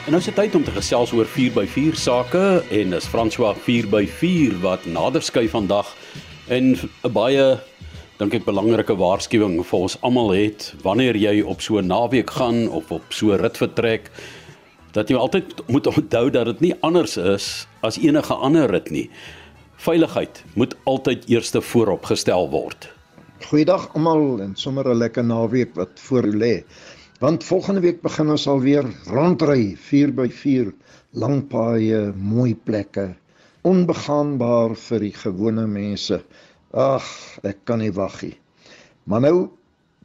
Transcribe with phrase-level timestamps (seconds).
[0.00, 2.40] En nou is dit tyd om te gesels oor 4x4 sake
[2.72, 5.90] en is François 4x4 wat nader skuif vandag
[6.48, 7.58] en 'n baie
[8.18, 12.68] dink ek belangrike waarskuwing vir ons almal het wanneer jy op so 'n naweek gaan
[12.68, 14.10] of op so 'n rit vertrek
[14.92, 19.10] dat jy altyd moet onthou dat dit nie anders is as enige ander rit nie.
[19.76, 22.88] Veiligheid moet altyd eerste voorop gestel word.
[23.48, 26.64] Goeiedag almal en sommer 'n lekker naweek wat voor lê.
[27.20, 30.70] Want volgende week begin ons alweer rondry 4x4
[31.20, 33.10] lang paaie, mooi plekke,
[33.68, 36.22] onbegaanbaar vir die gewone mense.
[36.72, 37.10] Ag,
[37.44, 38.38] ek kan nie wag nie.
[39.04, 39.34] Maar nou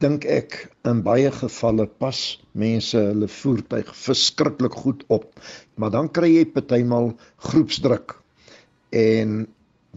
[0.00, 0.56] dink ek
[0.88, 2.22] in baie gevalle pas
[2.56, 5.28] mense hulle voertuig verskriklik goed op.
[5.76, 7.12] Maar dan kry jy partymal
[7.44, 8.16] groepsdruk.
[8.88, 9.42] En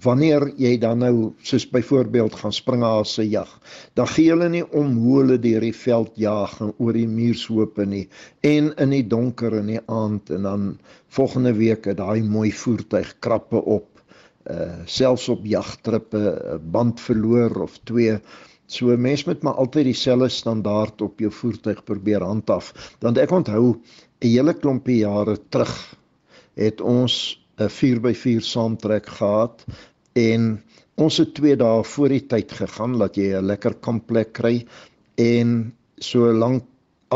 [0.04, 3.52] wanneer jy dan nou soos byvoorbeeld gaan springhaase jag,
[3.96, 7.86] dan gee hulle nie om hoe hulle deur die veld jag en oor die muurshope
[7.88, 8.06] nie
[8.44, 10.66] en in die donker in die aand en dan
[11.16, 13.92] volgende week het daai mooi voertuig krappe op
[14.52, 18.20] uh selfs op jagtrippe 'n band verloor of twee.
[18.68, 23.74] So mens moet maar altyd dieselfde standaard op jou voertuig probeer handhaaf want ek onthou
[23.74, 25.98] 'n hele klompie jare terug
[26.56, 29.66] het ons 'n 4x4 saamtrek gehad
[30.14, 30.64] en
[30.96, 34.66] ons het 2 dae voor die tyd gegaan dat jy 'n lekker kampplek kry
[35.16, 36.64] en so lank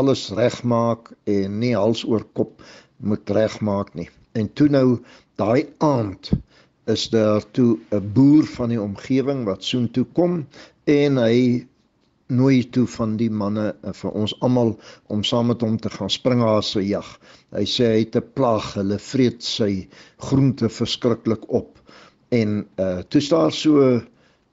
[0.00, 2.62] alles regmaak en nie hals oor kop
[2.96, 4.08] moet regmaak nie.
[4.32, 4.98] En toe nou
[5.40, 6.30] daai aand
[6.86, 10.46] is daar toe 'n boer van die omgewing wat soontoe kom
[10.84, 11.66] en hy
[12.30, 14.74] nooi toe van die manne eh, vir ons almal
[15.12, 17.06] om saam met hom te gaan springhase jag.
[17.54, 21.78] Hy sê hy het 'n plaag, hulle vreet sy groente verskriklik op.
[22.30, 24.00] En uh toe staan so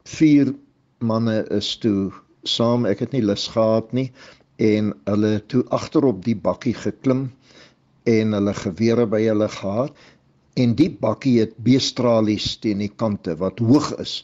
[0.06, 0.54] vier
[1.00, 2.12] manne is toe
[2.44, 4.12] saam, ek het nie lus gehad nie
[4.58, 7.28] en hulle toe agterop die bakkie geklim
[8.10, 9.94] en hulle gewere by hulle gehad
[10.58, 14.24] en die bakkie het beestralies teen die kante wat hoog is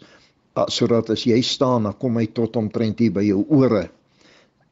[0.69, 3.89] sodat as jy staan dan kom hy tot omtrent hier by jou ore.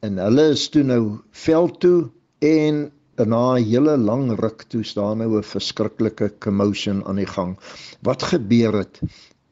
[0.02, 1.02] En hulle is toe nou
[1.44, 2.10] veld toe
[2.42, 7.58] en na 'n hele lang ruk toe staan nou 'n verskriklike commotion aan die gang.
[8.02, 9.00] Wat gebeur het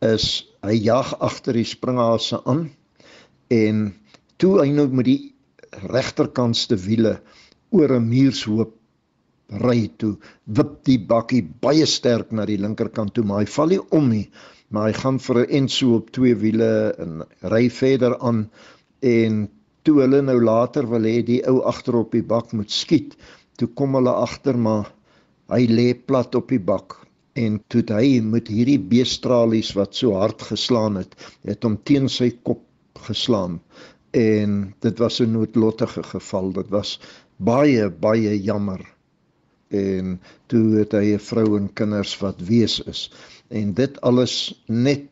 [0.00, 2.70] is hy jag agter die springhase aan
[3.48, 3.94] en
[4.38, 5.34] toe hy nou met die
[5.70, 7.20] regterkantste wiele
[7.70, 8.72] oor 'n muurshoop
[9.50, 10.16] ry toe,
[10.46, 14.30] wip die bakkie baie sterk na die linkerkant toe, maar hy val nie om nie
[14.70, 18.50] maar hy gaan vir 'n enso op twee wiele en ry verder aan.
[19.00, 19.48] En
[19.82, 23.16] toe hulle nou later wil hê die ou agter op die bak moet skiet
[23.60, 24.88] toe kom hulle agter maar
[25.52, 26.96] hy lê plat op die bak.
[27.36, 31.16] En toe hy met hierdie beestralies wat so hard geslaan het
[31.48, 32.64] het hom teen sy kop
[33.08, 33.60] geslaan.
[34.16, 36.52] En dit was 'n noodlottige geval.
[36.52, 36.98] Dit was
[37.36, 38.80] baie baie jammer.
[39.70, 43.10] En toe het hy 'n vrou en kinders wat wees is
[43.50, 44.34] en dit alles
[44.66, 45.06] net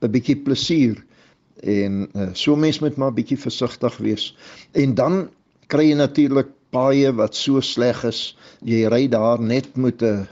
[0.00, 0.98] 'n bietjie plesier
[1.62, 4.36] en uh, so mens moet maar bietjie versigtig wees.
[4.72, 5.28] En dan
[5.66, 8.36] kry jy natuurlik paaie wat so sleg is
[8.66, 10.26] jy ry daar net met 'n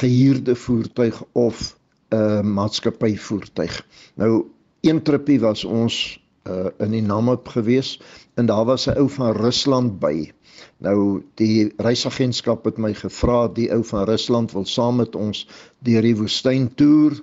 [0.00, 1.76] gehuurde voertuig of
[2.10, 4.44] 'n maatskappy voertuig nou
[4.80, 8.00] een trippie was ons uh, in die Namib gewees
[8.34, 10.32] en daar was 'n ou van Rusland by.
[10.78, 15.46] Nou die reisagentskap het my gevra die ou van Rusland wil saam met ons
[15.78, 17.22] deur die woestyn toer.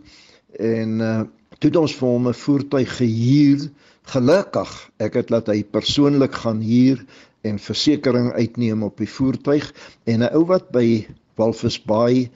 [0.59, 1.21] En uh
[1.61, 3.69] toe het ons vir hom 'n voertuig gehuur.
[4.03, 7.05] Gelukkig ek het laat hy persoonlik gaan huur
[7.41, 9.73] en versekerings uitneem op die voertuig.
[10.05, 11.05] En 'n ou wat by
[11.35, 12.31] Walvisbaai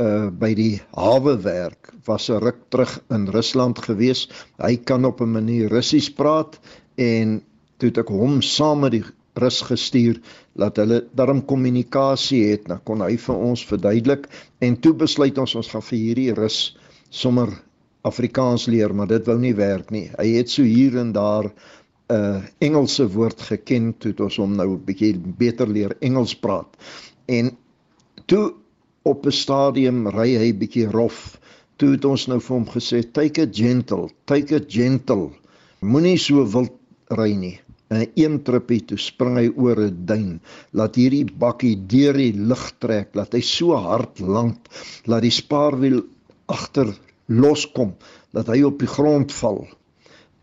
[0.00, 4.28] uh by die hawe werk was 'n ruk terug in Rusland gewees.
[4.58, 6.58] Hy kan op 'n manier Russies praat
[6.96, 7.42] en
[7.78, 10.20] toe het ek hom saam met die rus gestuur
[10.58, 12.68] dat hulle daarom kommunikasie het.
[12.68, 14.28] Nou kon hy vir ons verduidelik
[14.60, 16.76] en toe besluit ons ons gaan vir hierdie rus
[17.10, 17.48] sommer
[18.02, 20.08] Afrikaans leer, maar dit wou nie werk nie.
[20.18, 21.52] Hy het so hier en daar 'n
[22.14, 26.76] uh, Engelse woord geken toe ons hom nou 'n bietjie beter leer Engels praat.
[27.26, 27.56] En
[28.26, 28.54] toe
[29.02, 31.40] op 'n stadium ry hy bietjie rof.
[31.76, 35.30] Toe het ons nou vir hom gesê, "Take it gentle, take it gentle.
[35.80, 36.76] Moenie so wild
[37.08, 37.60] ry nie."
[37.90, 40.40] en een trippie toe spring hy oor 'n duin.
[40.70, 43.14] Laat hierdie bakkie deur die lug trek.
[43.14, 44.68] Laat hy so hard land.
[45.06, 46.04] Laat die spaarwiel
[46.46, 46.94] agter
[47.26, 47.96] loskom.
[48.32, 49.66] Dat hy op die grond val.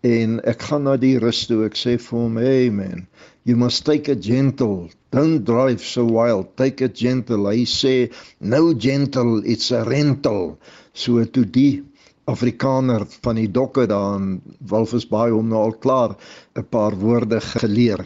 [0.03, 1.63] En ek gaan na die rus toe.
[1.65, 3.07] Ek sê vir hom hey man
[3.47, 6.55] you must take it gentle don't drive so wild.
[6.57, 7.47] Take it gentle.
[7.47, 7.93] Hy sê
[8.39, 10.57] no gentle it's a rental.
[10.93, 11.83] So toe die
[12.27, 14.41] Afrikaner van die dokke daar in
[14.71, 16.17] Walvisbaai hom nou al klaar
[16.55, 18.03] 'n paar woorde geleer.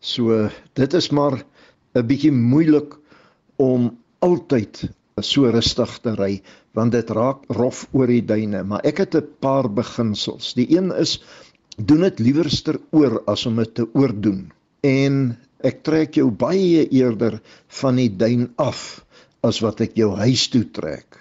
[0.00, 1.38] So dit is maar
[1.94, 2.98] 'n bietjie moeilik
[3.56, 4.90] om altyd
[5.22, 6.42] so rustig te ry
[6.74, 8.64] want dit raak rof oor die duine.
[8.64, 10.54] Maar ek het 'n paar beginsels.
[10.54, 11.22] Die een is
[11.76, 14.50] doen dit liewerster oor as om dit te oordoen
[14.82, 17.40] en ek trek jou baie eerder
[17.80, 19.04] van die duin af
[19.42, 21.20] as wat ek jou huis toe trek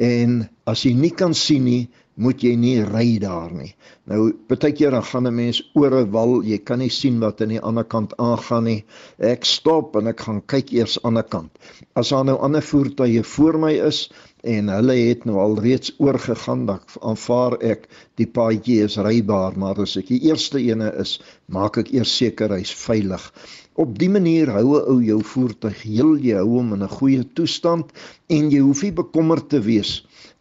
[0.00, 1.82] en as jy nie kan sien nie
[2.20, 3.70] moet jy nie ry daar nie.
[4.10, 7.40] Nou baie keer dan gaan 'n mens oor 'n wal, jy kan nie sien wat
[7.40, 8.84] aan die ander kant aangaan nie.
[9.18, 11.50] Ek stop en ek gaan kyk eers aan die ander kant.
[11.94, 14.10] As daar nou ander voertuie voor my is
[14.42, 19.80] en hulle het nou al reeds oorgegaan, dan aanvaar ek die paadjie is rybaar, maar
[19.84, 23.32] as ek die eerste ene is, maak ek eers seker hy's veilig.
[23.80, 27.24] Op dië manier hou 'n ou jou voertuig heel, jy hou hom in 'n goeie
[27.34, 27.92] toestand
[28.28, 30.00] en jy hoef nie bekommerd te wees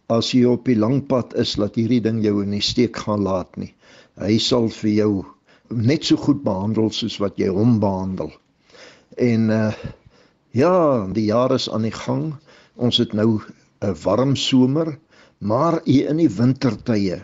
[0.10, 3.22] as jy op die lang pad is dat hierdie ding jou in die steek gaan
[3.24, 3.74] laat nie.
[4.18, 5.12] Hy sal vir jou
[5.70, 8.32] net so goed behandel soos wat jy hom behandel.
[9.18, 9.72] En uh
[10.52, 12.34] ja, die jaar is aan die gang.
[12.76, 13.38] Ons het nou
[13.82, 14.98] 'n warm somer,
[15.40, 17.22] maar hier in die wintertye